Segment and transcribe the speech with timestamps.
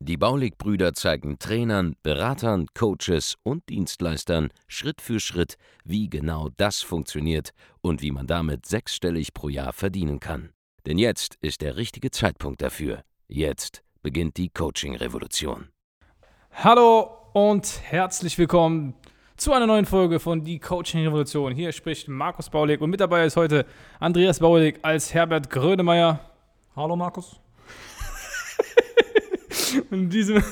[0.00, 7.50] Die Baulig-Brüder zeigen Trainern, Beratern, Coaches und Dienstleistern Schritt für Schritt, wie genau das funktioniert
[7.80, 10.50] und wie man damit sechsstellig pro Jahr verdienen kann.
[10.86, 13.02] Denn jetzt ist der richtige Zeitpunkt dafür.
[13.28, 15.68] Jetzt beginnt die Coaching-Revolution.
[16.52, 18.94] Hallo und herzlich willkommen
[19.36, 21.54] zu einer neuen Folge von Die Coaching Revolution.
[21.54, 23.64] Hier spricht Markus Baulig und mit dabei ist heute
[23.98, 26.20] Andreas Baulig als Herbert Grönemeyer.
[26.76, 27.40] Hallo Markus.
[29.90, 30.42] In, diesem,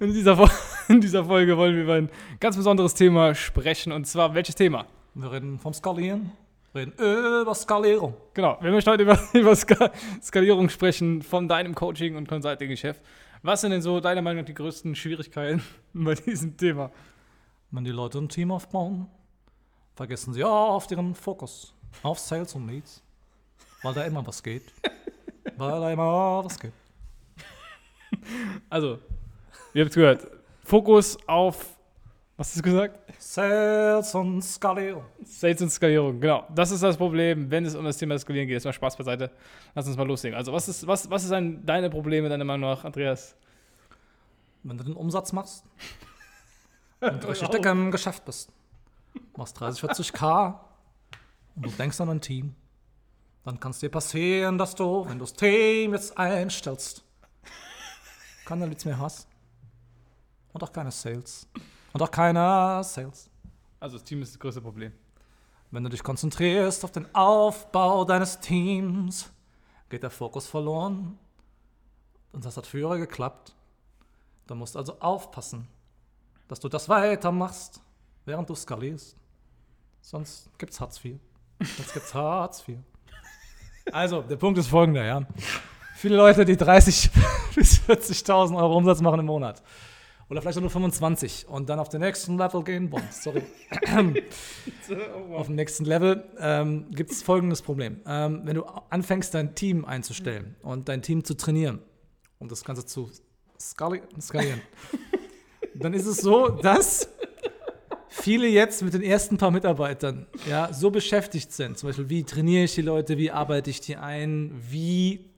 [0.00, 0.50] in, dieser,
[0.88, 4.86] in dieser Folge wollen wir über ein ganz besonderes Thema sprechen und zwar welches Thema?
[5.14, 6.32] Wir reden vom Skalieren.
[6.72, 8.14] Wir reden über Skalierung.
[8.32, 13.02] Genau, wir möchten heute über, über Skalierung sprechen von deinem Coaching- und Consulting-Geschäft.
[13.42, 16.90] Was sind denn so deiner Meinung nach die größten Schwierigkeiten bei diesem Thema?
[17.70, 19.06] Wenn die Leute ein Team aufbauen,
[19.94, 23.02] vergessen sie oft ihren Fokus auf Sales und Leads,
[23.82, 24.72] weil da immer was geht.
[25.56, 26.72] weil da immer was geht.
[28.70, 28.98] Also,
[29.74, 30.26] ihr habt gehört.
[30.64, 31.76] Fokus auf,
[32.36, 32.98] was hast du gesagt?
[33.18, 35.04] Sales und Skalierung.
[35.24, 36.46] Sales und Skalierung, genau.
[36.54, 38.54] Das ist das Problem, wenn es um das Thema Skalieren geht.
[38.54, 39.30] Jetzt mal Spaß beiseite.
[39.74, 40.36] Lass uns mal loslegen.
[40.36, 43.36] Also, was ist, was, was ist ein, deine Probleme, deiner Meinung nach, Andreas?
[44.62, 45.64] Wenn du den Umsatz machst
[47.00, 48.50] und richtig dick im Geschäft bist,
[49.36, 50.54] machst 30, 40k
[51.56, 52.54] und du denkst an ein Team,
[53.44, 57.04] dann kann es dir passieren, dass du, wenn du das Team jetzt einstellst,
[58.52, 59.26] keine Leads mehr hast
[60.52, 61.48] und auch keine Sales
[61.94, 63.30] und auch keine Sales.
[63.80, 64.92] Also, das Team ist das größte Problem.
[65.70, 69.32] Wenn du dich konzentrierst auf den Aufbau deines Teams,
[69.88, 71.18] geht der Fokus verloren.
[72.32, 73.54] Und das hat früher geklappt.
[74.46, 75.66] Du musst also aufpassen,
[76.48, 77.80] dass du das weitermachst,
[78.26, 79.16] während du skalierst.
[80.02, 81.18] Sonst gibt's Hartz IV.
[81.58, 82.78] Sonst gibt's Hartz IV.
[83.90, 85.26] Also, der Punkt ist folgender, ja.
[85.94, 87.10] Viele Leute, die 30
[87.54, 89.62] bis 40.000 Euro Umsatz machen im Monat.
[90.32, 92.88] Oder vielleicht auch nur 25 und dann auf den nächsten Level gehen.
[92.88, 93.42] Boah, sorry.
[95.34, 98.00] auf dem nächsten Level ähm, gibt es folgendes Problem.
[98.06, 101.80] Ähm, wenn du anfängst, dein Team einzustellen und dein Team zu trainieren,
[102.38, 103.10] um das Ganze zu
[103.60, 104.62] skali skalieren,
[105.74, 107.10] dann ist es so, dass
[108.08, 111.76] viele jetzt mit den ersten paar Mitarbeitern ja, so beschäftigt sind.
[111.76, 115.31] Zum Beispiel, wie trainiere ich die Leute, wie arbeite ich die ein, wie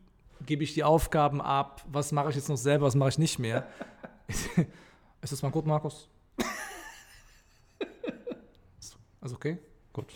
[0.46, 3.38] gebe ich die Aufgaben ab, was mache ich jetzt noch selber, was mache ich nicht
[3.38, 3.66] mehr.
[5.20, 6.08] Ist das mal gut, Markus?
[9.20, 9.56] Also okay?
[9.92, 10.06] Gut.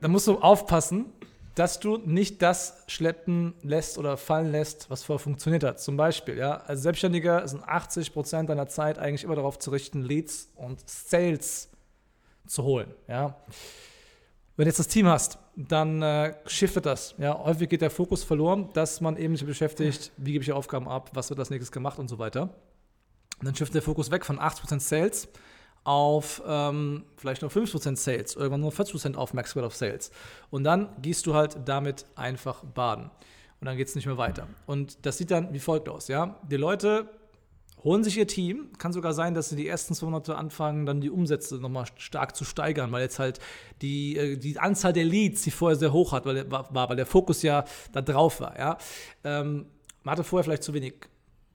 [0.00, 1.12] Da musst du aufpassen,
[1.56, 5.80] dass du nicht das schleppen lässt oder fallen lässt, was vorher funktioniert hat.
[5.80, 10.02] Zum Beispiel, ja, als Selbstständiger sind 80 Prozent deiner Zeit eigentlich immer darauf zu richten,
[10.02, 11.70] Leads und Sales
[12.46, 13.36] zu holen, ja.
[14.56, 17.14] Wenn du jetzt das Team hast, dann äh, shiftet das.
[17.18, 20.52] Ja, häufig geht der Fokus verloren, dass man eben sich beschäftigt, wie gebe ich die
[20.52, 22.42] Aufgaben ab, was wird als nächstes gemacht und so weiter.
[23.38, 25.28] Und dann shiftet der Fokus weg von 80% Sales
[25.84, 30.10] auf ähm, vielleicht nur 5% Sales, irgendwann nur 40% auf Maxwell of Sales.
[30.50, 33.10] Und dann gehst du halt damit einfach baden.
[33.60, 34.48] Und dann geht es nicht mehr weiter.
[34.66, 36.40] Und das sieht dann wie folgt aus, ja.
[36.50, 37.08] Die Leute
[37.86, 38.68] holen sich ihr Team.
[38.78, 42.36] Kann sogar sein, dass sie die ersten zwei Monate anfangen, dann die Umsätze nochmal stark
[42.36, 43.38] zu steigern, weil jetzt halt
[43.80, 47.06] die, äh, die Anzahl der Leads, die vorher sehr hoch hat, weil, war, weil der
[47.06, 48.58] Fokus ja da drauf war.
[48.58, 48.78] Ja?
[49.24, 49.66] Ähm,
[50.02, 50.94] man hatte vorher vielleicht zu wenig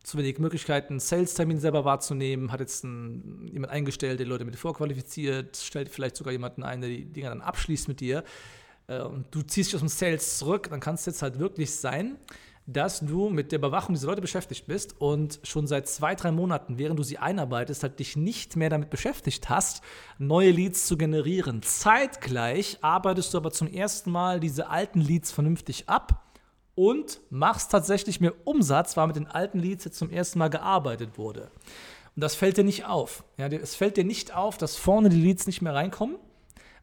[0.03, 5.57] zu wenig Möglichkeiten, Sales-Termin selber wahrzunehmen, hat jetzt ein, jemand eingestellt, der Leute mit vorqualifiziert,
[5.57, 8.23] stellt vielleicht sogar jemanden ein, der die Dinge dann abschließt mit dir
[8.87, 11.75] äh, und du ziehst dich aus dem Sales zurück, dann kann es jetzt halt wirklich
[11.75, 12.17] sein,
[12.73, 16.77] dass du mit der Überwachung dieser Leute beschäftigt bist und schon seit zwei, drei Monaten,
[16.77, 19.81] während du sie einarbeitest, halt dich nicht mehr damit beschäftigt hast,
[20.17, 21.61] neue Leads zu generieren.
[21.61, 26.33] Zeitgleich arbeitest du aber zum ersten Mal diese alten Leads vernünftig ab
[26.75, 31.17] und machst tatsächlich mehr Umsatz, weil mit den alten Leads jetzt zum ersten Mal gearbeitet
[31.17, 31.51] wurde.
[32.15, 33.23] Und das fällt dir nicht auf.
[33.37, 36.17] Ja, es fällt dir nicht auf, dass vorne die Leads nicht mehr reinkommen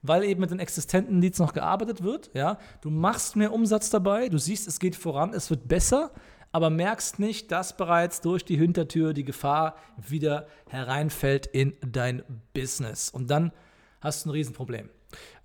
[0.02, 2.30] weil eben mit den existenten Leads noch gearbeitet wird.
[2.34, 2.58] Ja?
[2.80, 6.10] Du machst mehr Umsatz dabei, du siehst, es geht voran, es wird besser,
[6.52, 12.22] aber merkst nicht, dass bereits durch die Hintertür die Gefahr wieder hereinfällt in dein
[12.54, 13.10] Business.
[13.10, 13.52] Und dann
[14.00, 14.88] hast du ein Riesenproblem.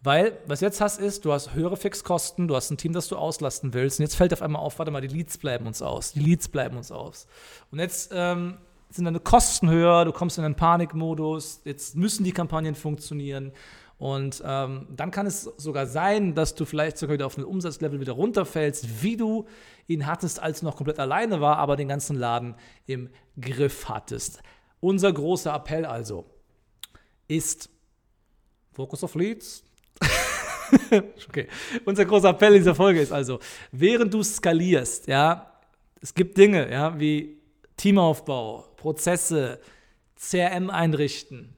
[0.01, 3.15] Weil, was jetzt hast, ist, du hast höhere Fixkosten, du hast ein Team, das du
[3.15, 6.11] auslasten willst, und jetzt fällt auf einmal auf, warte mal, die Leads bleiben uns aus.
[6.11, 7.27] Die Leads bleiben uns aus.
[7.71, 8.57] Und jetzt ähm,
[8.89, 13.53] sind deine Kosten höher, du kommst in einen Panikmodus, jetzt müssen die Kampagnen funktionieren.
[14.03, 18.01] Und ähm, dann kann es sogar sein, dass du vielleicht sogar wieder auf ein Umsatzlevel
[18.01, 19.47] wieder runterfällst, wie du
[19.87, 22.55] ihn hattest, als du noch komplett alleine war, aber den ganzen Laden
[22.85, 23.09] im
[23.39, 24.43] Griff hattest.
[24.81, 26.25] Unser großer Appell also
[27.29, 27.69] ist
[28.73, 29.63] Focus of Leads.
[31.29, 31.47] okay.
[31.85, 33.39] Unser großer Appell in dieser Folge ist also,
[33.71, 35.49] während du skalierst, ja,
[36.01, 37.37] es gibt Dinge, ja, wie
[37.77, 39.61] Teamaufbau, Prozesse,
[40.17, 41.55] CRM einrichten,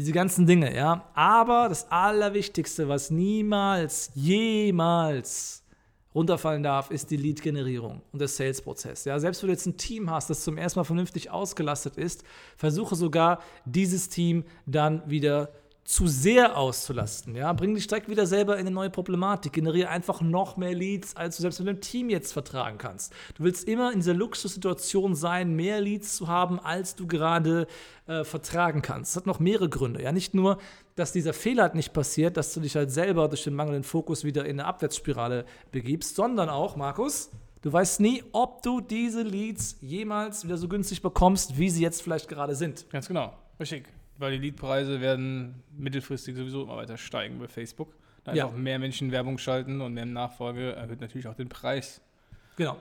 [0.00, 1.04] diese ganzen Dinge, ja.
[1.14, 5.62] Aber das Allerwichtigste, was niemals, jemals
[6.14, 9.04] runterfallen darf, ist die Lead-Generierung und der Sales-Prozess.
[9.04, 12.24] Ja, selbst wenn du jetzt ein Team hast, das zum ersten Mal vernünftig ausgelastet ist,
[12.56, 15.50] versuche sogar dieses Team dann wieder
[15.90, 17.34] zu sehr auszulasten.
[17.34, 17.52] Ja?
[17.52, 19.52] Bring dich direkt wieder selber in eine neue Problematik.
[19.52, 23.12] Generiere einfach noch mehr Leads, als du selbst mit dem Team jetzt vertragen kannst.
[23.34, 27.66] Du willst immer in dieser Luxussituation sein, mehr Leads zu haben, als du gerade
[28.06, 29.12] äh, vertragen kannst.
[29.12, 30.00] Das hat noch mehrere Gründe.
[30.00, 30.12] Ja?
[30.12, 30.58] Nicht nur,
[30.94, 34.22] dass dieser Fehler halt nicht passiert, dass du dich halt selber durch den mangelnden Fokus
[34.22, 37.30] wieder in eine Abwärtsspirale begibst, sondern auch, Markus,
[37.62, 42.00] Du weißt nie, ob du diese Leads jemals wieder so günstig bekommst, wie sie jetzt
[42.00, 42.88] vielleicht gerade sind.
[42.88, 43.34] Ganz genau.
[43.60, 43.84] Richtig
[44.20, 47.94] weil die Leadpreise werden mittelfristig sowieso immer weiter steigen bei Facebook.
[48.24, 48.44] Da ja.
[48.44, 52.00] einfach mehr Menschen Werbung schalten und mehr Nachfolge erhöht natürlich auch den Preis.
[52.56, 52.76] Genau.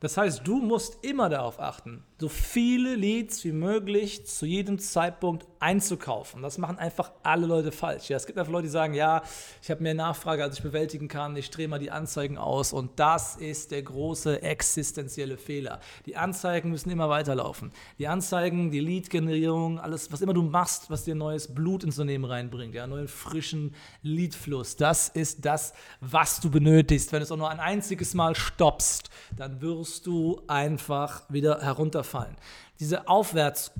[0.00, 5.46] Das heißt, du musst immer darauf achten, so viele Leads wie möglich zu jedem Zeitpunkt
[5.64, 6.42] einzukaufen.
[6.42, 8.10] Das machen einfach alle Leute falsch.
[8.10, 9.22] Ja, es gibt einfach Leute, die sagen, ja,
[9.62, 13.00] ich habe mehr Nachfrage, als ich bewältigen kann, ich drehe mal die Anzeigen aus und
[13.00, 15.80] das ist der große existenzielle Fehler.
[16.04, 17.72] Die Anzeigen müssen immer weiterlaufen.
[17.98, 22.26] Die Anzeigen, die Lead-Generierung, alles, was immer du machst, was dir neues Blut ins Unternehmen
[22.26, 25.72] reinbringt, ja, neuen frischen Leadfluss, das ist das,
[26.02, 27.10] was du benötigst.
[27.10, 32.36] Wenn du es auch nur ein einziges Mal stoppst, dann wirst du einfach wieder herunterfallen.
[32.80, 33.72] Diese Aufwärts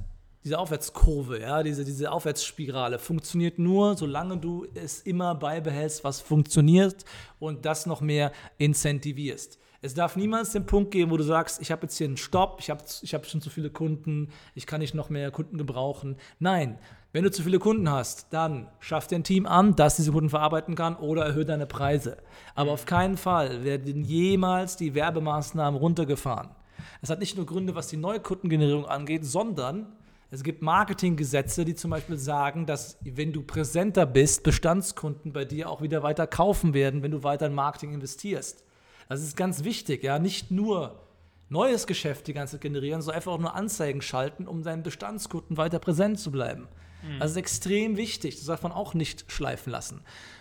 [0.44, 7.04] diese Aufwärtskurve, ja, diese, diese Aufwärtsspirale funktioniert nur, solange du es immer beibehältst, was funktioniert
[7.38, 9.58] und das noch mehr incentivierst.
[9.80, 12.58] Es darf niemals den Punkt geben, wo du sagst, ich habe jetzt hier einen Stopp,
[12.60, 16.16] ich habe ich hab schon zu viele Kunden, ich kann nicht noch mehr Kunden gebrauchen.
[16.38, 16.78] Nein,
[17.12, 20.30] wenn du zu viele Kunden hast, dann schaff dir ein Team an, das diese Kunden
[20.30, 22.18] verarbeiten kann oder erhöhe deine Preise.
[22.54, 26.50] Aber auf keinen Fall werden jemals die Werbemaßnahmen runtergefahren.
[27.00, 29.86] Das hat nicht nur Gründe, was die Neukundengenerierung angeht, sondern
[30.34, 35.70] es gibt Marketinggesetze, die zum Beispiel sagen, dass wenn du präsenter bist, Bestandskunden bei dir
[35.70, 38.64] auch wieder weiter kaufen werden, wenn du weiter in Marketing investierst.
[39.08, 40.98] Das ist ganz wichtig, ja, nicht nur
[41.50, 45.56] neues Geschäft die ganze Zeit generieren, sondern einfach auch nur Anzeigen schalten, um deinen Bestandskunden
[45.56, 46.66] weiter präsent zu bleiben.
[47.02, 47.20] Mhm.
[47.20, 50.00] Das ist extrem wichtig, das darf man auch nicht schleifen lassen.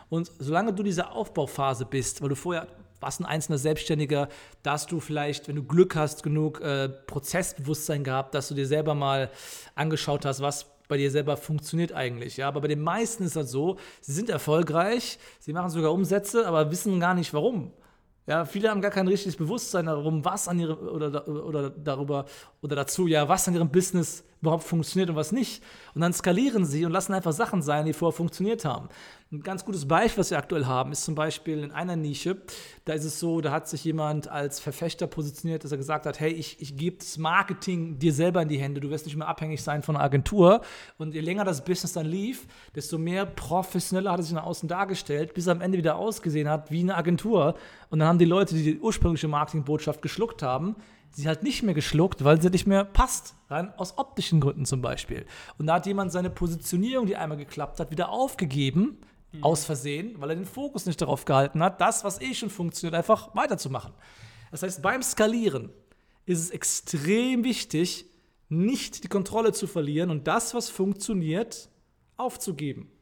[0.09, 2.67] Und solange du diese Aufbauphase bist, weil du vorher
[3.03, 4.29] was ein einzelner Selbstständiger,
[4.63, 8.95] dass du vielleicht, wenn du Glück hast, genug äh, Prozessbewusstsein gehabt, dass du dir selber
[8.95, 9.29] mal
[9.75, 12.37] angeschaut hast, was bei dir selber funktioniert eigentlich.
[12.37, 16.47] Ja, aber bei den meisten ist das so, sie sind erfolgreich, sie machen sogar Umsätze,
[16.47, 17.71] aber wissen gar nicht warum.
[18.25, 22.25] Ja, viele haben gar kein richtiges Bewusstsein darum, was an ihrem oder, oder darüber
[22.61, 25.63] oder dazu, ja, was an ihrem Business überhaupt funktioniert und was nicht.
[25.95, 28.89] Und dann skalieren sie und lassen einfach Sachen sein, die vorher funktioniert haben.
[29.31, 32.37] Ein ganz gutes Beispiel, was wir aktuell haben, ist zum Beispiel in einer Nische,
[32.83, 36.19] da ist es so, da hat sich jemand als Verfechter positioniert, dass er gesagt hat,
[36.19, 39.29] hey, ich, ich gebe das Marketing dir selber in die Hände, du wirst nicht mehr
[39.29, 40.61] abhängig sein von einer Agentur.
[40.97, 44.67] Und je länger das Business dann lief, desto mehr professioneller hat er sich nach außen
[44.67, 47.55] dargestellt, bis er am Ende wieder ausgesehen hat wie eine Agentur.
[47.89, 50.75] Und dann haben die Leute, die die ursprüngliche Marketingbotschaft geschluckt haben,
[51.13, 53.35] sie halt nicht mehr geschluckt, weil sie nicht mehr passt.
[53.49, 55.25] Rein aus optischen Gründen zum Beispiel.
[55.57, 58.97] Und da hat jemand seine Positionierung, die einmal geklappt hat, wieder aufgegeben,
[59.31, 59.43] mhm.
[59.43, 62.95] aus Versehen, weil er den Fokus nicht darauf gehalten hat, das, was eh schon funktioniert,
[62.95, 63.93] einfach weiterzumachen.
[64.51, 65.69] Das heißt, beim Skalieren
[66.25, 68.05] ist es extrem wichtig,
[68.49, 71.69] nicht die Kontrolle zu verlieren und das, was funktioniert,
[72.17, 72.92] aufzugeben.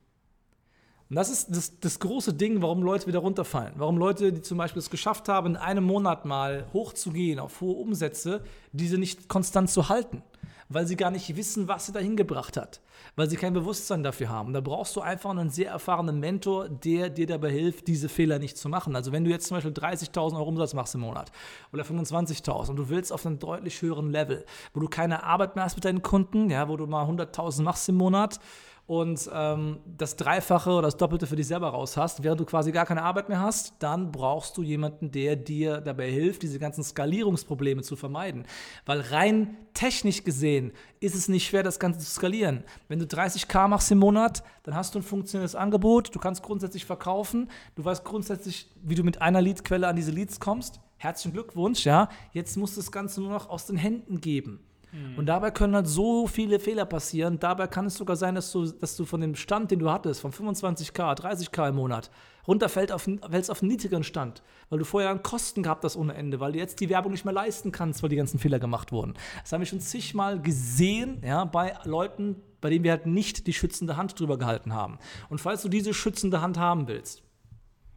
[1.11, 3.73] Und das ist das, das, große Ding, warum Leute wieder runterfallen.
[3.75, 7.75] Warum Leute, die zum Beispiel es geschafft haben, in einem Monat mal hochzugehen auf hohe
[7.75, 8.41] Umsätze,
[8.71, 10.23] diese nicht konstant zu halten.
[10.69, 12.79] Weil sie gar nicht wissen, was sie dahin gebracht hat.
[13.17, 14.53] Weil sie kein Bewusstsein dafür haben.
[14.53, 18.57] Da brauchst du einfach einen sehr erfahrenen Mentor, der dir dabei hilft, diese Fehler nicht
[18.57, 18.95] zu machen.
[18.95, 21.29] Also wenn du jetzt zum Beispiel 30.000 Euro Umsatz machst im Monat
[21.73, 25.65] oder 25.000 und du willst auf einem deutlich höheren Level, wo du keine Arbeit mehr
[25.65, 28.39] hast mit deinen Kunden, ja, wo du mal 100.000 machst im Monat,
[28.87, 32.71] und ähm, das Dreifache oder das Doppelte für dich selber raus hast, während du quasi
[32.71, 36.83] gar keine Arbeit mehr hast, dann brauchst du jemanden, der dir dabei hilft, diese ganzen
[36.83, 38.45] Skalierungsprobleme zu vermeiden.
[38.85, 42.63] Weil rein technisch gesehen ist es nicht schwer, das Ganze zu skalieren.
[42.87, 46.85] Wenn du 30k machst im Monat, dann hast du ein funktionierendes Angebot, du kannst grundsätzlich
[46.85, 50.79] verkaufen, du weißt grundsätzlich, wie du mit einer Leadquelle an diese Leads kommst.
[50.97, 52.09] Herzlichen Glückwunsch, ja.
[52.31, 54.59] Jetzt musst du das Ganze nur noch aus den Händen geben.
[54.91, 55.17] Mhm.
[55.17, 57.39] Und dabei können halt so viele Fehler passieren.
[57.39, 60.21] Dabei kann es sogar sein, dass du, dass du von dem Stand, den du hattest,
[60.21, 62.11] von 25k, 30k im Monat,
[62.47, 66.39] runterfällt auf, fällst auf einen niedrigeren Stand, weil du vorher Kosten gehabt hast ohne Ende,
[66.39, 69.13] weil du jetzt die Werbung nicht mehr leisten kannst, weil die ganzen Fehler gemacht wurden.
[69.41, 73.53] Das haben wir schon zigmal gesehen, ja, bei Leuten, bei denen wir halt nicht die
[73.53, 74.97] schützende Hand drüber gehalten haben.
[75.29, 77.23] Und falls du diese schützende Hand haben willst,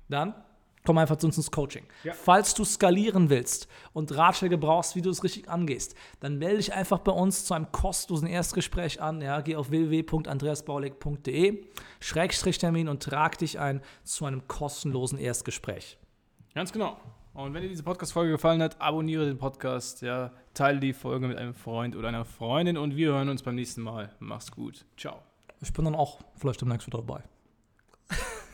[0.09, 0.35] dann
[0.85, 1.85] komm einfach zu uns ins Coaching.
[2.05, 2.12] Ja.
[2.12, 6.75] Falls du skalieren willst und Ratschläge brauchst, wie du es richtig angehst, dann melde dich
[6.75, 9.21] einfach bei uns zu einem kostenlosen Erstgespräch an.
[9.21, 11.64] Ja, geh auf www.andreasbaulig.de,
[12.00, 15.99] Schrägstrich Termin und trag dich ein zu einem kostenlosen Erstgespräch.
[16.55, 16.99] Ganz genau.
[17.33, 21.37] Und wenn dir diese Podcast-Folge gefallen hat, abonniere den Podcast, ja, teile die Folge mit
[21.37, 24.14] einem Freund oder einer Freundin und wir hören uns beim nächsten Mal.
[24.21, 24.85] Mach's gut.
[24.97, 25.21] Ciao.
[25.61, 27.25] Ich bin dann auch vielleicht demnächst wieder dabei.